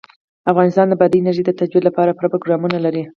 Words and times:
افغانستان 0.51 0.85
د 0.89 0.93
بادي 0.99 1.17
انرژي 1.19 1.43
د 1.45 1.51
ترویج 1.57 1.83
لپاره 1.87 2.11
پوره 2.17 2.29
پروګرامونه 2.31 2.77
لري. 2.85 3.03